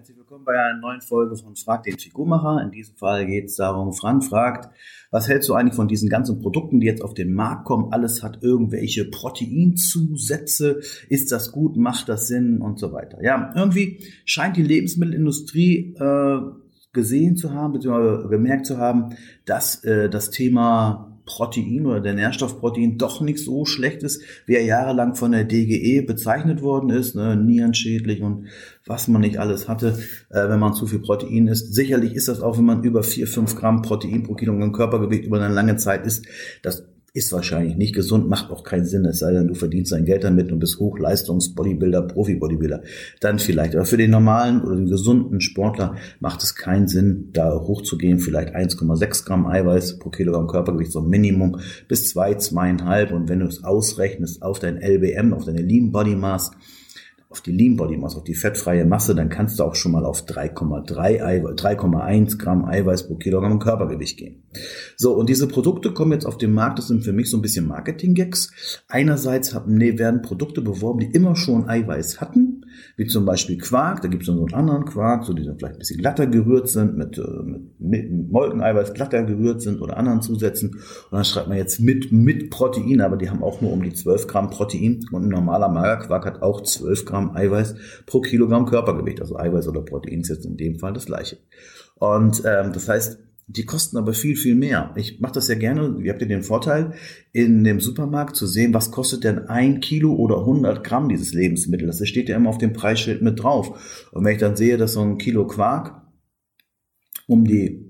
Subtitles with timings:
[0.00, 2.62] Herzlich willkommen bei einer neuen Folge von Frag den Figurmacher.
[2.64, 4.74] In diesem Fall geht es darum, Frank fragt,
[5.10, 7.92] was hältst du eigentlich von diesen ganzen Produkten, die jetzt auf den Markt kommen?
[7.92, 10.80] Alles hat irgendwelche Proteinzusätze.
[11.10, 11.76] Ist das gut?
[11.76, 12.62] Macht das Sinn?
[12.62, 13.22] Und so weiter.
[13.22, 16.40] Ja, irgendwie scheint die Lebensmittelindustrie äh,
[16.94, 22.58] gesehen zu haben, beziehungsweise gemerkt zu haben, dass äh, das Thema Protein oder der Nährstoff
[22.58, 27.14] Protein doch nicht so schlecht ist, wie er jahrelang von der DGE bezeichnet worden ist,
[27.14, 28.46] ne, nierenschädlich und
[28.84, 29.98] was man nicht alles hatte,
[30.30, 31.72] äh, wenn man zu viel Protein isst.
[31.72, 35.40] Sicherlich ist das auch, wenn man über vier fünf Gramm Protein pro Kilogramm Körpergewicht über
[35.40, 36.26] eine lange Zeit isst,
[36.62, 40.04] das ist wahrscheinlich nicht gesund, macht auch keinen Sinn, es sei denn, du verdienst dein
[40.04, 42.82] Geld damit und bist Hochleistungs-Bodybuilder, Profi-Bodybuilder.
[43.20, 43.74] Dann vielleicht.
[43.74, 48.18] Aber für den normalen oder den gesunden Sportler macht es keinen Sinn, da hochzugehen.
[48.18, 53.12] Vielleicht 1,6 Gramm Eiweiß pro Kilogramm Körpergewicht, so ein Minimum, bis zwei, zweieinhalb.
[53.12, 56.50] Und wenn du es ausrechnest auf dein LBM, auf deine Lean Body Mass,
[57.30, 60.04] auf die Lean Body Mass, auf die fettfreie Masse, dann kannst du auch schon mal
[60.04, 61.22] auf 3,3
[61.54, 64.42] 3,1 Gramm Eiweiß pro Kilogramm Körpergewicht gehen.
[64.96, 67.42] So, und diese Produkte kommen jetzt auf den Markt, das sind für mich so ein
[67.42, 68.82] bisschen Marketing-Gags.
[68.88, 72.49] Einerseits haben, nee, werden Produkte beworben, die immer schon Eiweiß hatten,
[72.96, 75.76] wie zum Beispiel Quark, da gibt es so einen anderen Quark, so die dann vielleicht
[75.76, 80.20] ein bisschen glatter gerührt sind, mit, äh, mit, mit Molkeneiweiß glatter gerührt sind oder anderen
[80.20, 80.70] Zusätzen.
[80.70, 83.92] Und dann schreibt man jetzt mit, mit Protein, aber die haben auch nur um die
[83.92, 87.74] 12 Gramm Protein und ein normaler Magerquark hat auch 12 Gramm Gramm Eiweiß
[88.06, 89.20] pro Kilogramm Körpergewicht.
[89.20, 91.38] Also Eiweiß oder Protein ist jetzt in dem Fall das gleiche.
[91.96, 93.18] Und ähm, das heißt,
[93.52, 94.92] die kosten aber viel, viel mehr.
[94.96, 95.96] Ich mache das ja gerne.
[96.02, 96.92] Ihr habt ja den Vorteil,
[97.32, 101.88] in dem Supermarkt zu sehen, was kostet denn ein Kilo oder 100 Gramm dieses Lebensmittel.
[101.88, 104.08] Das steht ja immer auf dem Preisschild mit drauf.
[104.12, 106.00] Und wenn ich dann sehe, dass so ein Kilo Quark
[107.26, 107.89] um die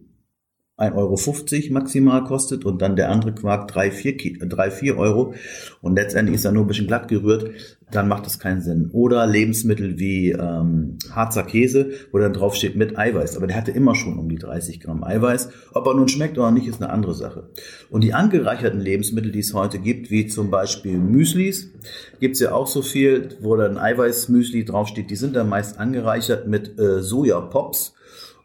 [0.80, 4.16] 1,50 Euro maximal kostet und dann der andere Quark 3, 4,
[4.48, 5.34] 3, 4 Euro
[5.82, 7.50] und letztendlich ist er nur ein bisschen glatt gerührt,
[7.90, 8.90] dann macht das keinen Sinn.
[8.92, 13.72] Oder Lebensmittel wie ähm, Harzer Käse, wo dann drauf steht mit Eiweiß, aber der hatte
[13.72, 15.50] immer schon um die 30 Gramm Eiweiß.
[15.74, 17.50] Ob er nun schmeckt oder nicht, ist eine andere Sache.
[17.90, 21.72] Und die angereicherten Lebensmittel, die es heute gibt, wie zum Beispiel Müslis,
[22.20, 26.46] gibt es ja auch so viel, wo dann Eiweißmüsli draufsteht, die sind dann meist angereichert
[26.46, 27.94] mit äh, Sojapops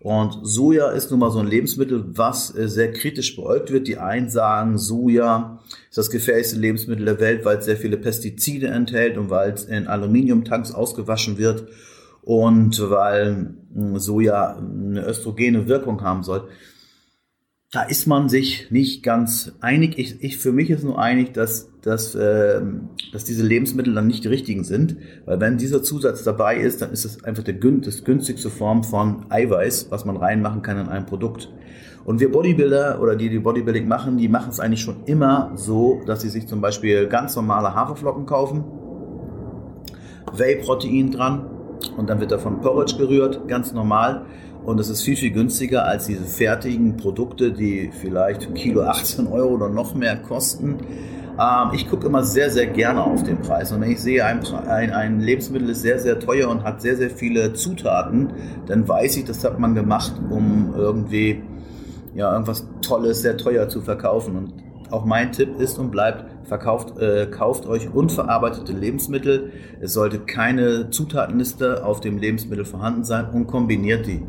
[0.05, 3.87] und Soja ist nun mal so ein Lebensmittel, was äh, sehr kritisch beäugt wird.
[3.87, 5.57] Die einen sagen, Soja
[5.89, 9.65] ist das gefährlichste Lebensmittel der Welt, weil es sehr viele Pestizide enthält und weil es
[9.65, 11.69] in Aluminiumtanks ausgewaschen wird
[12.21, 16.49] und weil hm, Soja eine östrogene Wirkung haben soll
[17.75, 19.99] da ist man sich nicht ganz einig.
[19.99, 22.61] Ich, ich für mich ist nur einig, dass, dass, äh,
[23.11, 26.91] dass diese Lebensmittel dann nicht die richtigen sind, weil wenn dieser Zusatz dabei ist, dann
[26.91, 31.05] ist das einfach der das günstigste Form von Eiweiß, was man reinmachen kann in ein
[31.05, 31.51] Produkt.
[32.05, 36.01] Und wir Bodybuilder oder die, die Bodybuilding machen, die machen es eigentlich schon immer so,
[36.05, 38.63] dass sie sich zum Beispiel ganz normale Haferflocken kaufen,
[40.31, 41.54] Whey-Protein dran
[41.97, 44.25] und dann wird davon Porridge gerührt, ganz normal.
[44.65, 49.53] Und es ist viel, viel günstiger als diese fertigen Produkte, die vielleicht Kilo 18 Euro
[49.53, 50.77] oder noch mehr kosten.
[51.39, 53.71] Ähm, ich gucke immer sehr, sehr gerne auf den Preis.
[53.71, 56.95] Und wenn ich sehe, ein, ein, ein, Lebensmittel ist sehr, sehr teuer und hat sehr,
[56.95, 58.31] sehr viele Zutaten,
[58.65, 61.43] dann weiß ich, das hat man gemacht, um irgendwie
[62.15, 64.35] ja, irgendwas Tolles sehr teuer zu verkaufen.
[64.35, 64.53] Und
[64.91, 69.51] auch mein Tipp ist und bleibt, verkauft, äh, kauft euch unverarbeitete Lebensmittel.
[69.81, 74.21] Es sollte keine Zutatenliste auf dem Lebensmittel vorhanden sein und kombiniert die.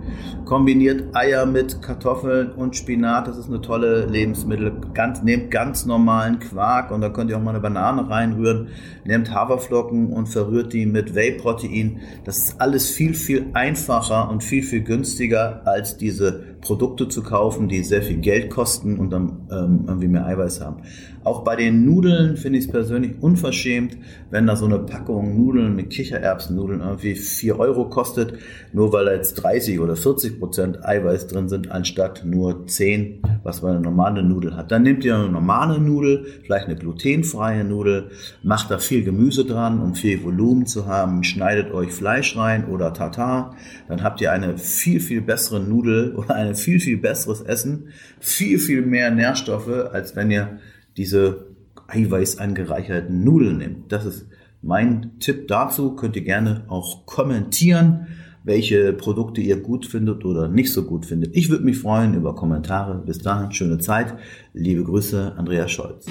[0.45, 4.73] Kombiniert Eier mit Kartoffeln und Spinat, das ist eine tolle Lebensmittel.
[4.95, 8.69] Ganz, nehmt ganz normalen Quark und da könnt ihr auch mal eine Banane reinrühren.
[9.05, 12.01] Nehmt Haferflocken und verrührt die mit Whey-Protein.
[12.25, 17.69] Das ist alles viel, viel einfacher und viel, viel günstiger als diese Produkte zu kaufen,
[17.69, 20.83] die sehr viel Geld kosten und dann ähm, irgendwie mehr Eiweiß haben.
[21.25, 23.97] Auch bei den Nudeln finde ich es persönlich unverschämt,
[24.31, 28.35] wenn da so eine Packung Nudeln mit Kichererbsennudeln irgendwie 4 Euro kostet,
[28.73, 33.63] nur weil da jetzt 30 oder 40 Prozent Eiweiß drin sind, anstatt nur 10, was
[33.63, 34.71] man eine normale Nudel hat.
[34.71, 38.11] Dann nehmt ihr eine normale Nudel, vielleicht eine glutenfreie Nudel,
[38.45, 42.93] macht da viel Gemüse dran, um viel Volumen zu haben, schneidet euch Fleisch rein oder
[42.93, 43.57] Tartar,
[43.89, 47.89] dann habt ihr eine viel, viel bessere Nudel oder ein viel, viel besseres Essen,
[48.21, 50.36] viel, viel mehr Nährstoffe, als wenn ihr
[50.97, 51.47] diese
[51.89, 53.93] Eiweiß angereicherten Nudeln nimmt.
[53.93, 54.27] Das ist
[54.63, 55.95] mein Tipp dazu.
[55.95, 58.09] Könnt ihr gerne auch kommentieren,
[58.45, 61.37] welche Produkte ihr gut findet oder nicht so gut findet.
[61.37, 63.03] Ich würde mich freuen über Kommentare.
[63.05, 64.15] Bis dahin, schöne Zeit.
[64.53, 66.07] Liebe Grüße, Andreas Scholz.